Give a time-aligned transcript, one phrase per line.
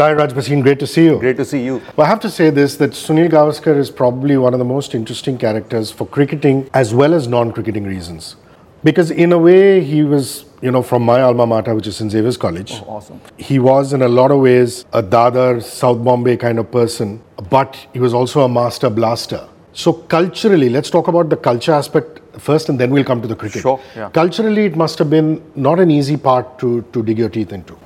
[0.00, 1.18] Tahir Raj Bhasin, great to see you.
[1.18, 1.82] Great to see you.
[1.94, 4.94] Well, I have to say this that Sunil Gavaskar is probably one of the most
[4.94, 8.36] interesting characters for cricketing as well as non cricketing reasons.
[8.82, 12.10] Because, in a way, he was, you know, from my alma mater, which is St.
[12.10, 12.72] Xavier's College.
[12.76, 13.20] Oh, awesome.
[13.36, 17.76] He was, in a lot of ways, a Dadar, South Bombay kind of person, but
[17.92, 19.49] he was also a master blaster.
[19.72, 23.36] So, culturally, let's talk about the culture aspect first and then we'll come to the
[23.36, 23.62] cricket.
[23.62, 24.10] Sure, yeah.
[24.10, 27.78] Culturally, it must have been not an easy part to, to dig your teeth into.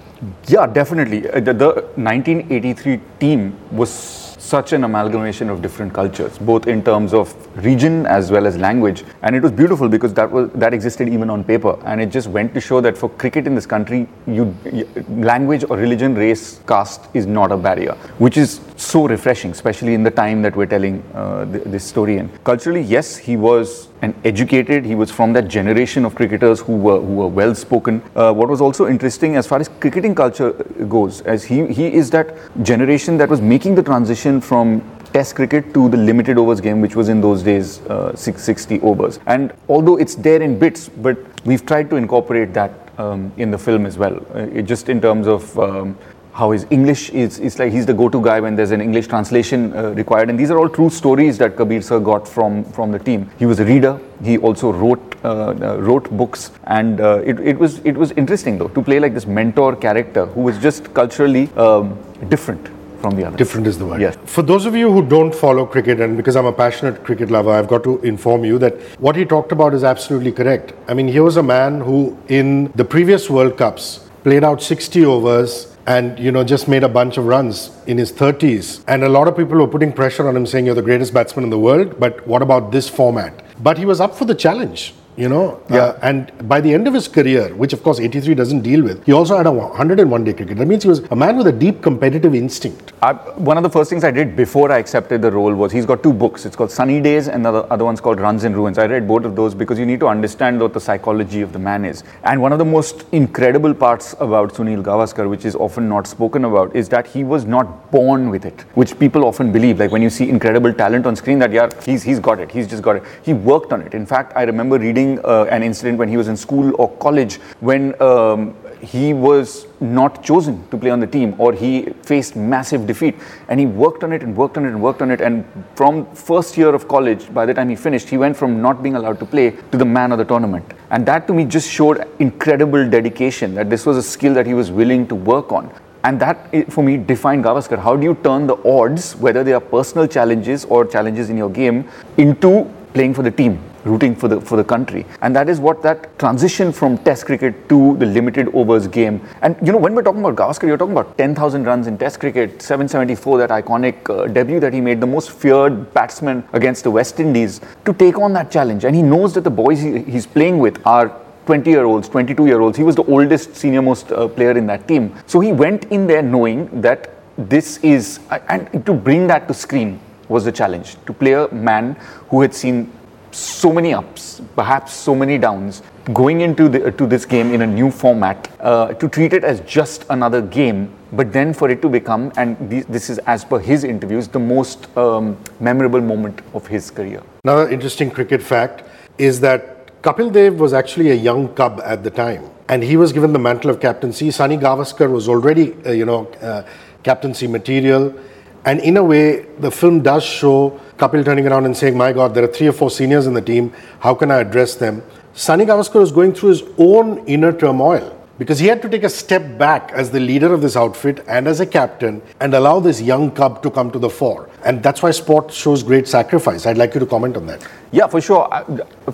[0.48, 1.28] Yeah, definitely.
[1.28, 7.14] Uh, the, the 1983 team was such an amalgamation of different cultures, both in terms
[7.14, 9.04] of region as well as language.
[9.22, 11.78] And it was beautiful because that was that existed even on paper.
[11.84, 15.64] And it just went to show that for cricket in this country, you, you language
[15.70, 20.10] or religion, race, caste is not a barrier, which is so refreshing, especially in the
[20.10, 22.28] time that we're telling uh, th- this story in.
[22.44, 24.84] Culturally, yes, he was an educated.
[24.84, 28.02] He was from that generation of cricketers who were who were well spoken.
[28.14, 30.52] Uh, what was also interesting as far as cricketing culture
[30.96, 34.82] goes, as he he is that generation that was making the transition from
[35.14, 39.20] Test cricket to the limited overs game, which was in those days uh, 660 overs.
[39.26, 43.58] And although it's there in bits, but we've tried to incorporate that um, in the
[43.58, 45.96] film as well, uh, it just in terms of um,
[46.32, 49.72] how his English is, is like he's the go-to guy when there's an English translation
[49.76, 50.30] uh, required.
[50.30, 53.30] And these are all true stories that Kabir sir got from, from the team.
[53.38, 54.00] He was a reader.
[54.24, 58.58] He also wrote uh, uh, wrote books, and uh, it, it was it was interesting
[58.58, 61.96] though to play like this mentor character who was just culturally um,
[62.28, 62.68] different
[63.04, 63.36] from the others.
[63.36, 64.00] Different is the word.
[64.00, 64.16] Yes.
[64.24, 67.50] For those of you who don't follow cricket, and because I'm a passionate cricket lover,
[67.50, 70.72] I've got to inform you that what he talked about is absolutely correct.
[70.88, 75.04] I mean, here was a man who, in the previous World Cups, played out 60
[75.04, 79.08] overs and you know just made a bunch of runs in his 30s and a
[79.16, 81.58] lot of people were putting pressure on him saying you're the greatest batsman in the
[81.58, 85.60] world but what about this format but he was up for the challenge you know
[85.70, 85.78] Yeah.
[85.78, 89.04] Uh, and by the end of his career which of course 83 doesn't deal with
[89.06, 91.52] he also had a 101 day cricket that means he was a man with a
[91.52, 95.30] deep competitive instinct I, one of the first things I did before I accepted the
[95.30, 96.46] role was he's got two books.
[96.46, 98.78] It's called Sunny Days and the other one's called Runs and Ruins.
[98.78, 101.58] I read both of those because you need to understand what the psychology of the
[101.58, 102.02] man is.
[102.22, 106.46] And one of the most incredible parts about Sunil Gavaskar, which is often not spoken
[106.46, 109.80] about, is that he was not born with it, which people often believe.
[109.80, 112.66] Like when you see incredible talent on screen, that yeah, he's he's got it, he's
[112.66, 113.02] just got it.
[113.22, 113.92] He worked on it.
[113.92, 117.34] In fact, I remember reading uh, an incident when he was in school or college
[117.60, 117.82] when.
[118.10, 118.54] Um,
[118.84, 123.16] he was not chosen to play on the team or he faced massive defeat.
[123.48, 125.20] And he worked on it and worked on it and worked on it.
[125.20, 125.44] And
[125.74, 128.96] from first year of college by the time he finished he went from not being
[128.96, 130.72] allowed to play to the man of the tournament.
[130.90, 134.54] And that to me just showed incredible dedication that this was a skill that he
[134.54, 135.72] was willing to work on.
[136.04, 137.78] And that for me defined Gavaskar.
[137.78, 141.48] How do you turn the odds whether they are personal challenges or challenges in your
[141.48, 141.88] game
[142.18, 145.82] into playing for the team rooting for the for the country and that is what
[145.82, 150.02] that transition from test cricket to the limited overs game and you know when we're
[150.02, 154.26] talking about Gavaskar you're talking about 10000 runs in test cricket 774 that iconic uh,
[154.26, 158.32] debut that he made the most feared batsman against the west indies to take on
[158.32, 161.84] that challenge and he knows that the boys he, he's playing with are 20 year
[161.84, 162.76] olds, 22 year olds.
[162.76, 165.14] He was the oldest, senior most uh, player in that team.
[165.26, 170.00] So he went in there knowing that this is, and to bring that to screen
[170.28, 170.96] was the challenge.
[171.06, 171.94] To play a man
[172.28, 172.90] who had seen
[173.34, 177.66] so many ups, perhaps so many downs, going into the, to this game in a
[177.66, 181.88] new format, uh, to treat it as just another game, but then for it to
[181.88, 186.66] become, and this, this is as per his interviews, the most um, memorable moment of
[186.66, 187.22] his career.
[187.44, 188.84] Another interesting cricket fact
[189.18, 193.12] is that Kapil Dev was actually a young cub at the time, and he was
[193.12, 194.30] given the mantle of captaincy.
[194.30, 196.62] Sunny Gavaskar was already, uh, you know, uh,
[197.02, 198.14] captaincy material,
[198.64, 202.34] and in a way, the film does show Kapil turning around and saying, "My God,
[202.34, 203.72] there are three or four seniors in the team.
[204.00, 205.02] How can I address them?"
[205.34, 209.08] Sunny Gavaskar was going through his own inner turmoil because he had to take a
[209.08, 213.02] step back as the leader of this outfit and as a captain and allow this
[213.02, 214.48] young cub to come to the fore.
[214.64, 216.66] And that's why sport shows great sacrifice.
[216.66, 217.62] I'd like you to comment on that.
[217.90, 218.48] Yeah, for sure.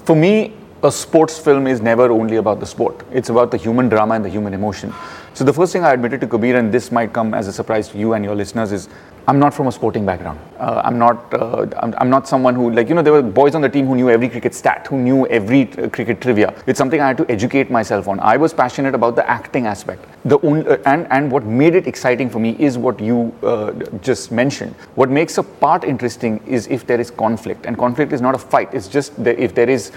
[0.05, 3.03] For me, a sports film is never only about the sport.
[3.13, 4.95] It's about the human drama and the human emotion.
[5.35, 7.89] So the first thing I admitted to Kabir, and this might come as a surprise
[7.89, 8.89] to you and your listeners, is
[9.31, 10.41] I'm not from a sporting background.
[10.59, 11.33] Uh, I'm not.
[11.33, 13.87] Uh, I'm, I'm not someone who like you know there were boys on the team
[13.87, 16.53] who knew every cricket stat, who knew every uh, cricket trivia.
[16.67, 18.19] It's something I had to educate myself on.
[18.19, 20.05] I was passionate about the acting aspect.
[20.25, 23.71] The only, uh, and and what made it exciting for me is what you uh,
[24.09, 24.75] just mentioned.
[24.97, 28.39] What makes a part interesting is if there is conflict, and conflict is not a
[28.39, 28.75] fight.
[28.75, 29.93] It's just that if there is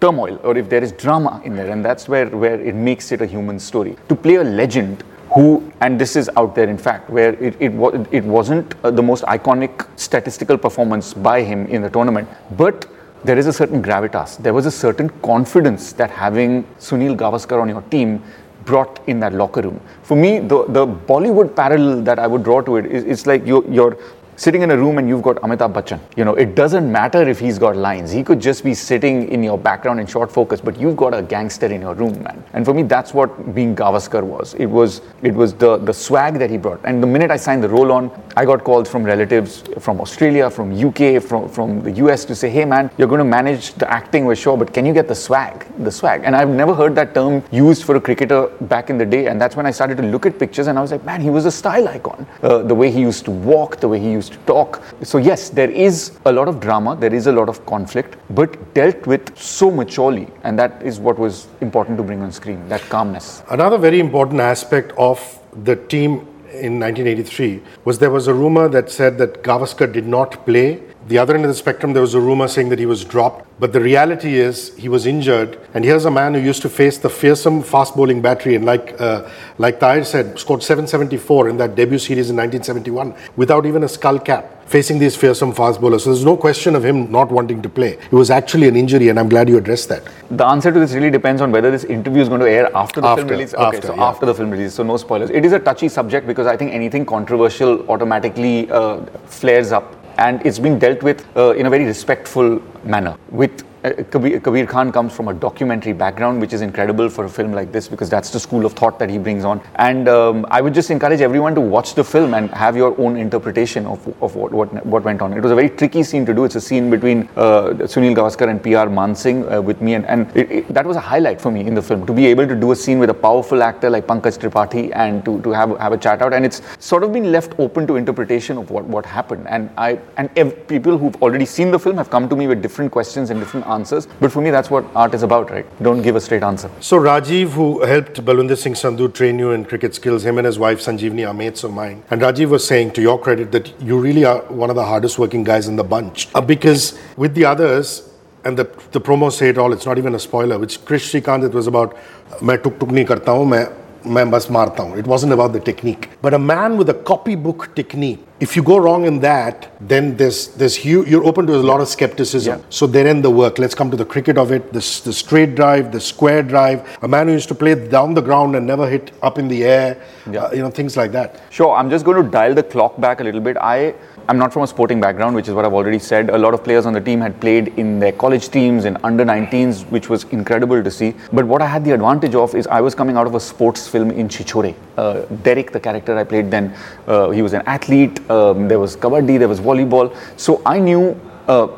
[0.00, 3.20] turmoil or if there is drama in there and that's where where it makes it
[3.20, 5.04] a human story to play a legend
[5.34, 7.72] who and this is out there in fact where it, it,
[8.10, 12.86] it wasn't uh, the most iconic statistical performance by him in the tournament but
[13.24, 17.68] there is a certain gravitas there was a certain confidence that having sunil gavaskar on
[17.68, 18.22] your team
[18.64, 19.80] brought in that locker room.
[20.02, 23.46] For me, the, the Bollywood parallel that I would draw to it is it's like
[23.46, 23.96] you're, you're
[24.40, 26.00] sitting in a room and you've got Amitabh Bachchan.
[26.16, 28.10] You know, it doesn't matter if he's got lines.
[28.10, 31.20] He could just be sitting in your background in short focus, but you've got a
[31.20, 32.42] gangster in your room, man.
[32.54, 34.54] And for me, that's what being Gavaskar was.
[34.54, 36.80] It was it was the the swag that he brought.
[36.84, 40.48] And the minute I signed the role on, I got calls from relatives from Australia,
[40.48, 43.92] from UK, from from the US to say, hey man, you're going to manage the
[43.92, 45.66] acting, we're sure, but can you get the swag?
[45.84, 46.22] The swag.
[46.24, 49.26] And I've never heard that term used for a cricketer back in the day.
[49.26, 51.28] And that's when I started to look at pictures and I was like, man, he
[51.28, 52.26] was a style icon.
[52.42, 54.82] Uh, the way he used to walk, the way he used talk.
[55.02, 58.74] So, yes, there is a lot of drama, there is a lot of conflict, but
[58.74, 60.28] dealt with so maturely.
[60.44, 63.42] And that is what was important to bring on screen that calmness.
[63.50, 68.90] Another very important aspect of the team in 1983 was there was a rumor that
[68.90, 70.82] said that Gavaskar did not play.
[71.08, 73.46] The other end of the spectrum, there was a rumor saying that he was dropped.
[73.58, 75.58] But the reality is he was injured.
[75.74, 78.54] And here's a man who used to face the fearsome fast bowling battery.
[78.54, 83.66] And like, uh, like Tahir said, scored 774 in that debut series in 1971 without
[83.66, 86.04] even a skull cap facing these fearsome fast bowlers.
[86.04, 87.94] So there's no question of him not wanting to play.
[87.94, 90.04] It was actually an injury, and I'm glad you addressed that.
[90.30, 93.00] The answer to this really depends on whether this interview is going to air after
[93.00, 93.52] the After, film release.
[93.52, 94.04] after, okay, so yeah.
[94.04, 95.30] after the film release, so no spoilers.
[95.30, 100.44] It is a touchy subject because I think anything controversial automatically uh, flares up, and
[100.46, 103.16] it's being dealt with uh, in a very respectful manner.
[103.30, 107.52] With Kabir, Kabir Khan comes from a documentary background, which is incredible for a film
[107.52, 109.62] like this because that's the school of thought that he brings on.
[109.76, 113.16] And um, I would just encourage everyone to watch the film and have your own
[113.16, 115.32] interpretation of, of what, what, what went on.
[115.32, 116.44] It was a very tricky scene to do.
[116.44, 118.88] It's a scene between uh, Sunil Gavaskar and P.R.
[118.88, 121.74] Mansingh uh, with me, and, and it, it, that was a highlight for me in
[121.74, 124.38] the film to be able to do a scene with a powerful actor like Pankaj
[124.38, 126.34] Tripathi and to, to have, have a chat out.
[126.34, 129.46] And it's sort of been left open to interpretation of what, what happened.
[129.48, 132.60] And I and ev- people who've already seen the film have come to me with
[132.60, 134.07] different questions and different answers.
[134.19, 135.65] But for me, that's what art is about, right?
[135.83, 136.69] Don't give a straight answer.
[136.79, 140.57] So Rajiv, who helped Balwinder Singh Sandhu train you in cricket skills, him and his
[140.59, 142.03] wife Sanjeevni are mates of mine.
[142.09, 145.19] And Rajiv was saying, to your credit, that you really are one of the hardest
[145.19, 146.27] working guys in the bunch.
[146.33, 148.09] Uh, because with the others,
[148.43, 151.43] and the, the promos say it all, it's not even a spoiler, which Krish Shrikant,
[151.45, 151.95] it was about,
[152.43, 153.65] मैं टुक टुक नहीं करता हूँ मैं
[154.05, 154.97] मैं बस मारता हूँ.
[154.97, 156.09] It wasn't about the technique.
[156.21, 160.39] But a man with a copybook technique, if you go wrong in that, then there's
[160.61, 162.59] there's hu- you're open to a lot of skepticism.
[162.59, 162.65] Yeah.
[162.69, 163.57] So there end the work.
[163.57, 164.71] Let's come to the cricket of it.
[164.73, 166.97] The, s- the straight drive, the square drive.
[167.01, 169.63] A man who used to play down the ground and never hit up in the
[169.63, 169.97] air.
[170.31, 170.43] Yeah.
[170.43, 171.41] Uh, you know things like that.
[171.49, 173.57] Sure, I'm just going to dial the clock back a little bit.
[173.57, 173.95] I
[174.27, 176.29] am not from a sporting background, which is what I've already said.
[176.29, 179.23] A lot of players on the team had played in their college teams in under
[179.23, 181.13] 19s, which was incredible to see.
[181.31, 183.87] But what I had the advantage of is I was coming out of a sports
[183.90, 184.74] film in Chhichhore.
[184.96, 186.74] Uh, Derek, the character I played then,
[187.06, 188.18] uh, he was an athlete.
[188.30, 190.16] Um, there was kabaddi, there was volleyball.
[190.36, 191.20] So I knew.
[191.48, 191.68] Uh,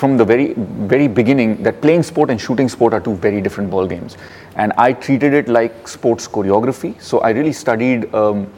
[0.00, 0.54] from the very
[0.90, 4.16] very beginning that playing sport and shooting sport are two very different ball games
[4.56, 8.50] and i treated it like sports choreography so i really studied um,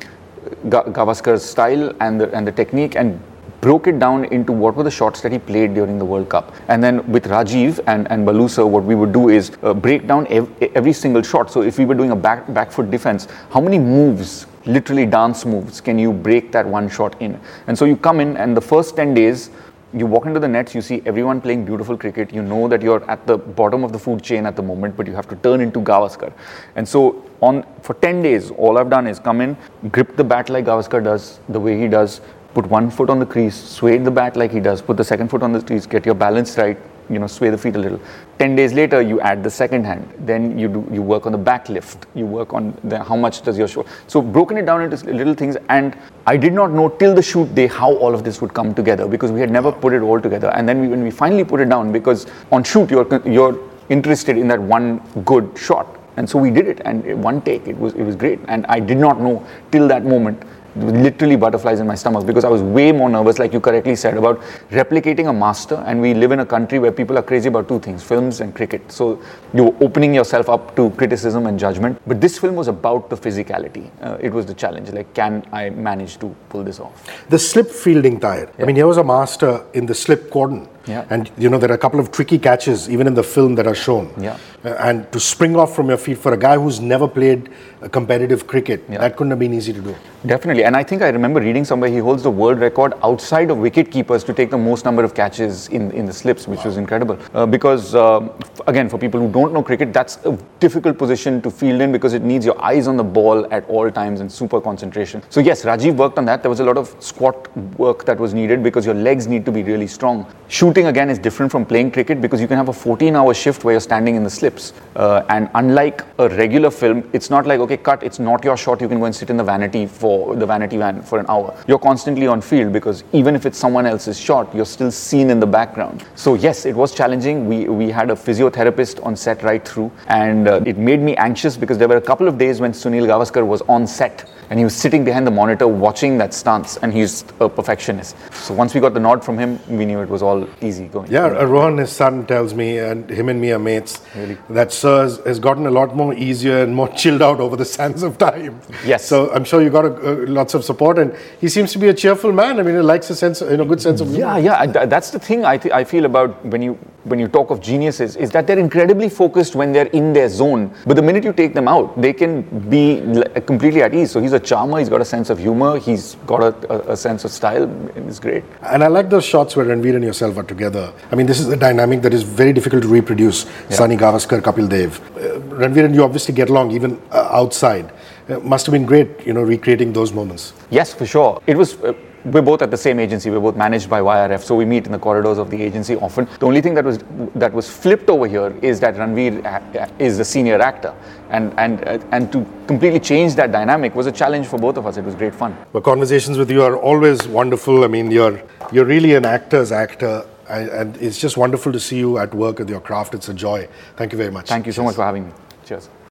[0.69, 3.21] Ga- Gavaskar's style and the, and the technique and
[3.63, 6.53] broke it down into what were the shots that he played during the World Cup.
[6.67, 10.27] And then with Rajiv and, and Balusa, what we would do is uh, break down
[10.27, 11.51] ev- every single shot.
[11.51, 15.47] So if we were doing a back, back foot defense, how many moves, literally dance
[15.47, 17.41] moves, can you break that one shot in?
[17.69, 19.51] And so you come in and the first 10 days,
[19.95, 22.33] you walk into the nets, you see everyone playing beautiful cricket.
[22.33, 25.07] You know that you're at the bottom of the food chain at the moment, but
[25.07, 26.33] you have to turn into Gavaskar.
[26.77, 29.57] And so, on for 10 days, all I've done is come in,
[29.91, 32.23] grip the bat like Gavaskar does, the way he does,
[32.55, 35.29] put one foot on the crease, sway the bat like he does, put the second
[35.29, 36.79] foot on the crease, get your balance right,
[37.09, 38.01] you know, sway the feet a little.
[38.39, 40.13] 10 days later, you add the second hand.
[40.21, 42.07] Then you do you work on the back lift.
[42.15, 43.91] You work on the, how much does your shoulder.
[44.07, 45.57] So broken it down into little things.
[45.69, 48.75] And I did not know till the shoot day how all of this would come
[48.75, 50.51] together because we had never put it all together.
[50.51, 54.39] And then we, when we finally put it down, because on shoot you're you're interested
[54.39, 55.99] in that one good shot.
[56.17, 57.67] And so we did it, and one take.
[57.67, 58.39] It was it was great.
[58.49, 60.43] And I did not know till that moment
[60.77, 64.17] literally butterflies in my stomach because I was way more nervous, like you correctly said,
[64.17, 65.83] about replicating a master.
[65.87, 68.55] And we live in a country where people are crazy about two things films and
[68.55, 68.91] cricket.
[68.91, 72.01] So you're opening yourself up to criticism and judgment.
[72.07, 73.91] But this film was about the physicality.
[74.01, 74.91] Uh, it was the challenge.
[74.91, 77.09] Like, can I manage to pull this off?
[77.29, 78.51] The slip fielding tire.
[78.59, 80.69] I mean, he was a master in the slip cordon.
[80.87, 81.07] Yeah.
[81.11, 83.67] And you know there are a couple of tricky catches even in the film that
[83.67, 84.13] are shown.
[84.19, 84.37] Yeah.
[84.65, 87.49] Uh, and to spring off from your feet for a guy who's never played
[87.81, 88.99] a competitive cricket, Yeah.
[88.99, 89.95] that couldn't have been easy to do.
[90.25, 93.59] Definitely, and I think I remember reading somewhere he holds the world record outside of
[93.59, 96.77] wicket keepers to take the most number of catches in, in the slips, which was
[96.77, 97.19] incredible.
[97.35, 98.31] Uh, because f-
[98.69, 102.13] again, for people who don't know cricket, that's a difficult position to field in because
[102.15, 105.25] it needs your eyes on the ball at all times and super concentration.
[105.29, 106.43] So yes, Rajiv worked on that.
[106.45, 109.51] There was a lot of squat work that was needed because your legs need to
[109.51, 110.25] be really strong.
[110.47, 113.73] Shooting again is different from playing cricket because you can have a 14-hour shift where
[113.73, 114.52] you're standing in the slip.
[114.53, 114.73] Clips.
[114.95, 118.81] Uh, and unlike a regular film, it's not like, okay, cut, it's not your shot,
[118.81, 121.57] you can go and sit in the vanity for the vanity van for an hour.
[121.67, 125.41] You're constantly on field because even if it's someone else's shot, you're still seen in
[125.41, 126.05] the background.
[126.15, 127.49] So, yes, it was challenging.
[127.49, 131.57] We, we had a physiotherapist on set right through, and uh, it made me anxious
[131.57, 134.65] because there were a couple of days when Sunil Gavaskar was on set and he
[134.65, 138.15] was sitting behind the monitor watching that stance, and he's a perfectionist.
[138.35, 141.11] So once we got the nod from him, we knew it was all easy going.
[141.11, 144.37] Yeah, uh, Rohan, his son, tells me, and him and me are mates, Really?
[144.51, 147.65] that Sir has, has gotten a lot more easier and more chilled out over the
[147.65, 148.61] sands of time.
[148.85, 149.07] Yes.
[149.07, 151.89] So I'm sure you got a, uh, lots of support, and he seems to be
[151.89, 152.61] a cheerful man.
[152.61, 154.21] I mean, he likes a sense, you know, good sense of humor.
[154.37, 154.61] Yeah, yeah.
[154.83, 157.61] I- That's the thing I, th- I feel about when you when you talk of
[157.61, 160.73] geniuses is that they're incredibly focused when they're in their zone.
[160.87, 163.03] But the minute you take them out, they can be
[163.47, 164.11] completely at ease.
[164.11, 164.79] So he's a charmer.
[164.79, 165.79] He's got a sense of humor.
[165.79, 167.71] He's got a, a, sense of style.
[167.97, 168.45] It's great.
[168.63, 170.93] And I like those shots where Ranveer and yourself are together.
[171.11, 173.47] I mean, this is a dynamic that is very difficult to reproduce.
[173.71, 175.01] Sunny Gavaskar, Kapil Dev.
[175.17, 177.93] Uh, Ranveer and you obviously get along even uh, outside.
[178.29, 180.53] Uh, must have been great, you know, recreating those moments.
[180.71, 181.43] Yes, for sure.
[181.47, 181.75] It was.
[181.83, 181.95] Uh,
[182.25, 183.31] we're both at the same agency.
[183.31, 186.29] We're both managed by YRF, so we meet in the corridors of the agency often.
[186.39, 186.99] The only thing that was
[187.35, 190.95] that was flipped over here is that Ranveer uh, is the senior actor,
[191.31, 194.87] and and uh, and to completely change that dynamic was a challenge for both of
[194.87, 194.97] us.
[194.97, 195.57] It was great fun.
[195.73, 197.85] But conversations with you are always wonderful.
[197.85, 201.99] I mean, you're you're really an actor's actor, and, and it's just wonderful to see
[201.99, 203.15] you at work with your craft.
[203.15, 203.69] It's a joy.
[203.97, 204.49] Thank you very much.
[204.49, 205.33] Thank you so much for having me.
[205.65, 205.89] Cheers.